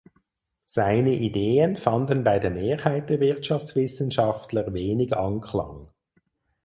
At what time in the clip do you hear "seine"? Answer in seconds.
0.65-1.11